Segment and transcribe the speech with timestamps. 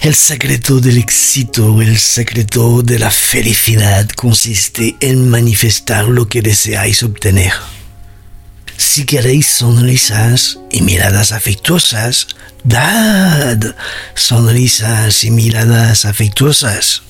[0.00, 7.04] El secreto del éxito, el secreto de la felicidad consiste en manifestar lo que deseáis
[7.04, 7.52] obtener.
[8.76, 12.26] Si queréis sonrisas y miradas afectuosas,
[12.64, 13.76] dad
[14.14, 17.02] sonrisas y miradas afectuosas.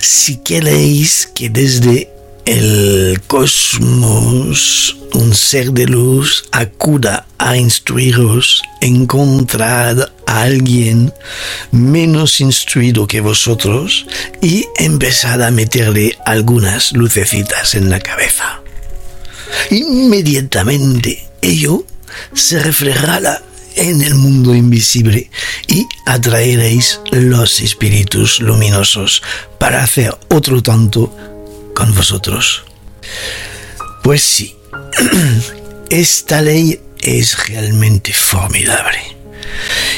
[0.00, 2.10] Si queréis que desde
[2.44, 11.12] el cosmos un ser de luz acuda a instruiros, encontrad a alguien
[11.70, 14.06] menos instruido que vosotros
[14.40, 18.60] y empezad a meterle algunas lucecitas en la cabeza.
[19.70, 21.84] Inmediatamente ello
[22.32, 23.42] se reflejará
[23.78, 25.30] en el mundo invisible
[25.68, 29.22] y atraeréis los espíritus luminosos
[29.58, 31.14] para hacer otro tanto
[31.74, 32.64] con vosotros.
[34.02, 34.56] Pues sí,
[35.90, 38.98] esta ley es realmente formidable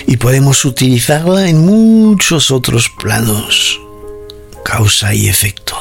[0.07, 3.81] y podemos utilizarla en muchos otros planos.
[4.63, 5.75] Causa y efecto,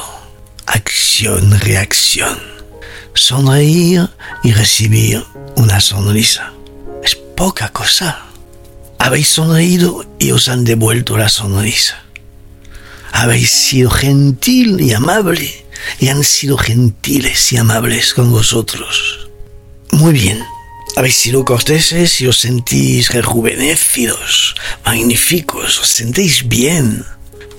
[0.64, 2.38] acción, reacción,
[3.14, 4.08] sonreír
[4.42, 5.22] y recibir
[5.56, 6.54] una sonrisa.
[7.40, 8.26] Poca cosa.
[8.98, 12.02] Habéis sonreído y os han devuelto la sonrisa.
[13.12, 15.64] Habéis sido gentil y amable
[15.98, 19.30] y han sido gentiles y amables con vosotros.
[19.90, 20.44] Muy bien,
[20.96, 27.06] habéis sido corteses y os sentís rejuvenecidos, magníficos, os sentís bien.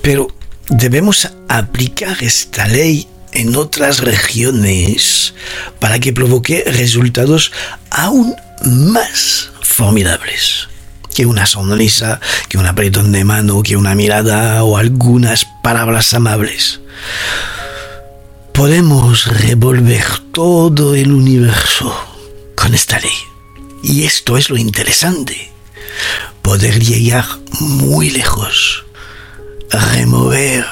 [0.04, 0.28] Pero
[0.70, 5.34] debemos aplicar esta ley en otras regiones
[5.80, 7.52] para que provoque resultados
[7.90, 10.68] aún más formidables
[11.14, 16.80] que una sonrisa, que un apretón de mano, que una mirada o algunas palabras amables
[18.54, 21.96] podemos revolver todo el universo
[22.56, 23.12] con esta ley.
[23.84, 25.52] Y esto es lo interesante.
[26.42, 27.26] Poder llegar
[27.60, 28.86] muy lejos,
[29.72, 30.66] remover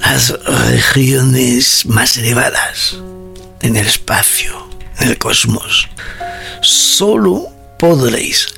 [0.00, 0.32] las
[0.70, 2.96] regiones más elevadas
[3.60, 4.68] en el espacio,
[5.00, 5.88] en el cosmos.
[6.62, 8.48] Solo podréis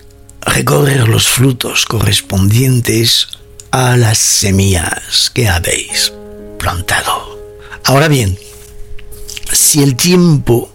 [0.41, 3.28] recorrer los frutos correspondientes
[3.70, 6.12] a las semillas que habéis
[6.58, 7.38] plantado.
[7.84, 8.38] Ahora bien,
[9.53, 10.72] si el tiempo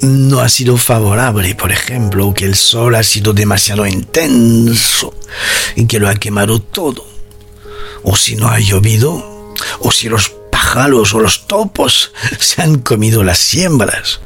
[0.00, 5.14] no ha sido favorable, por ejemplo, que el sol ha sido demasiado intenso
[5.76, 7.06] y que lo ha quemado todo,
[8.02, 13.22] o si no ha llovido, o si los pájaros o los topos se han comido
[13.22, 14.20] las siembras,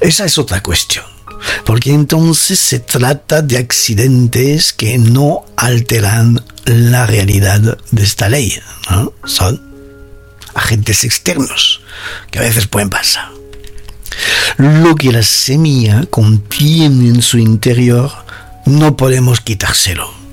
[0.00, 1.04] esa es otra cuestión,
[1.64, 8.58] porque entonces se trata de accidentes que no alteran la realidad de esta ley.
[9.24, 9.60] Son
[10.54, 11.82] agentes externos
[12.30, 13.30] que a veces pueden pasar.
[14.56, 18.12] Lo que la semilla contiene en su interior
[18.64, 20.23] no podemos quitárselo.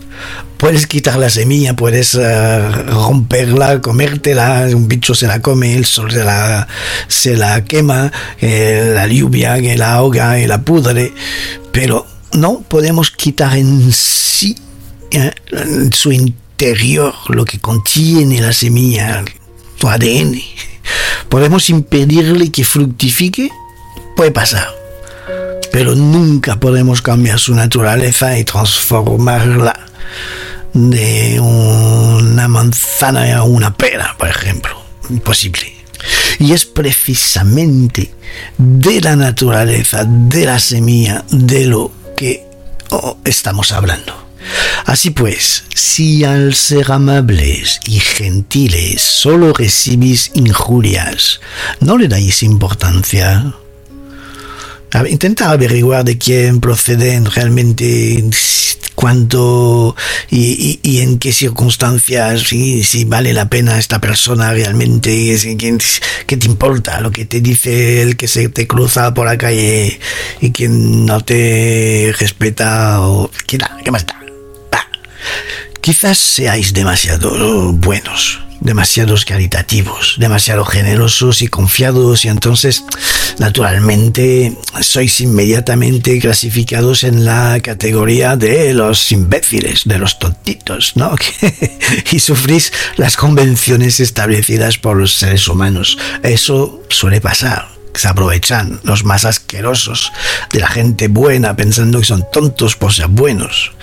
[0.57, 6.11] Puedes quitar la semilla, puedes eh, romperla, comértela, un bicho se la come, el sol
[6.11, 6.67] se la,
[7.07, 11.13] se la quema, eh, la lluvia que la ahoga y la pudre,
[11.71, 14.55] pero no podemos quitar en sí,
[15.09, 19.23] eh, en su interior, lo que contiene la semilla,
[19.83, 20.39] ADN.
[21.29, 23.49] ¿Podemos impedirle que fructifique?
[24.15, 24.67] Puede pasar.
[25.71, 29.90] Pero nunca podemos cambiar su naturaleza y transformarla
[30.73, 34.81] de una manzana a una pera, por ejemplo.
[35.09, 35.73] Imposible.
[36.39, 38.13] Y es precisamente
[38.57, 42.45] de la naturaleza, de la semilla, de lo que
[42.89, 44.21] oh, estamos hablando.
[44.85, 51.39] Así pues, si al ser amables y gentiles solo recibís injurias,
[51.79, 53.53] no le dais importancia.
[55.07, 58.25] Intenta averiguar de quién proceden realmente,
[59.01, 59.95] cuánto
[60.29, 65.35] y, en qué circunstancias, si, si, vale la pena esta persona realmente,
[66.27, 69.99] qué te importa lo que te dice el que se te cruza por la calle
[70.39, 74.21] y quien no te respeta o qué, qué más da.
[75.81, 82.83] Quizás seáis demasiado buenos, demasiados caritativos, demasiado generosos y confiados y entonces
[83.41, 91.15] naturalmente sois inmediatamente clasificados en la categoría de los imbéciles, de los tontitos, ¿no?
[92.11, 95.97] y sufrís las convenciones establecidas por los seres humanos.
[96.21, 100.13] Eso suele pasar se aprovechan los más asquerosos
[100.53, 103.73] de la gente buena pensando que son tontos por ser buenos.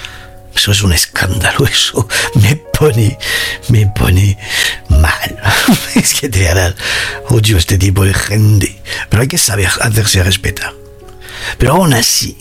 [0.58, 3.16] Eso es un escándalo, eso me pone,
[3.68, 4.36] me pone
[4.88, 5.38] mal.
[5.94, 6.74] es que te hará
[7.28, 8.82] odio este tipo de gente.
[9.08, 10.74] Pero hay que saber hacerse respetar.
[11.58, 12.36] Pero aún así,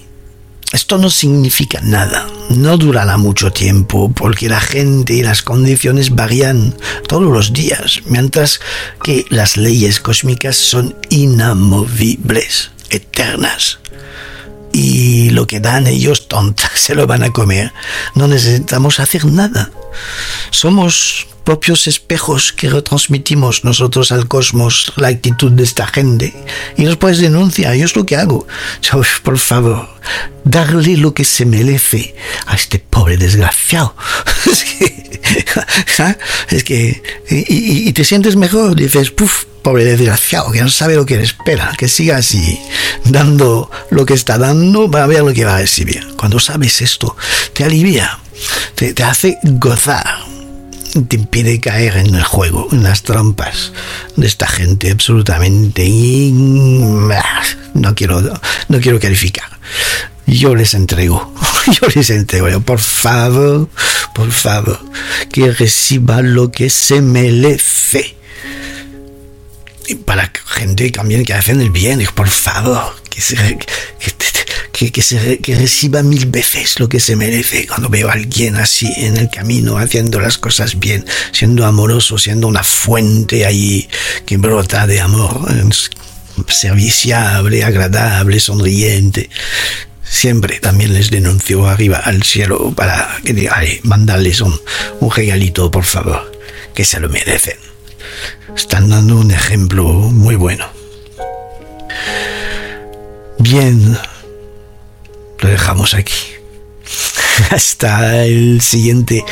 [0.74, 6.76] esto no significa nada, no durará mucho tiempo porque la gente y las condiciones varían
[7.08, 8.60] todos los días, mientras
[9.04, 13.78] que las leyes cósmicas son inamovibles, eternas.
[14.78, 17.74] Y lo que dan ellos tontas se lo van a comer.
[18.14, 19.72] No necesitamos hacer nada.
[20.52, 26.36] Somos propios espejos que retransmitimos nosotros al cosmos la actitud de esta gente.
[26.78, 28.46] Y nos puedes denunciar, yo es lo que hago.
[29.24, 29.90] Por favor,
[30.44, 32.16] darle lo que se merece
[32.46, 33.96] a este pobre desgraciado.
[36.50, 41.18] Es que, y, te sientes mejor, dices, puf, pobre desgraciado, que no sabe lo que
[41.18, 42.58] le espera, que siga así,
[43.04, 46.08] dando lo que está dando para ver lo que va a recibir.
[46.16, 47.18] Cuando sabes esto,
[47.52, 48.18] te alivia,
[48.76, 50.20] te, hace gozar
[51.10, 53.74] te impide caer en el juego, en las trampas
[54.16, 55.86] de esta gente absolutamente...
[57.74, 58.22] No quiero,
[58.70, 59.50] no quiero calificar.
[60.28, 61.34] Yo les entrego,
[61.82, 63.68] yo les entrego, por favor,
[64.16, 64.80] por favor,
[65.30, 68.16] que reciba lo que se merece.
[70.06, 73.36] Para gente también que hacen el bien, por favor, que, se,
[74.72, 78.56] que, que, se, que reciba mil veces lo que se merece cuando veo a alguien
[78.58, 83.88] así en el camino, haciendo las cosas bien, siendo amoroso, siendo una fuente ahí
[84.26, 85.48] que brota de amor,
[86.48, 89.30] serviciable, agradable, sonriente.
[90.04, 94.60] Siempre también les denuncio arriba al cielo para que diga, mandarles un,
[95.00, 96.32] un regalito, por favor,
[96.74, 97.58] que se lo merecen.
[98.56, 100.66] Están dando un ejemplo muy bueno.
[103.40, 103.98] Bien,
[105.40, 106.16] lo dejamos aquí.
[107.52, 109.24] Hasta el siguiente.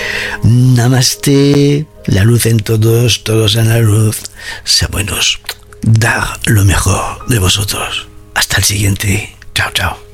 [0.44, 1.86] Namaste.
[2.06, 4.22] La luz en todos, todos en la luz.
[4.64, 5.40] Sea buenos.
[5.82, 8.08] Dar lo mejor de vosotros.
[8.36, 9.36] Hasta el siguiente.
[9.54, 10.05] Chao, chao.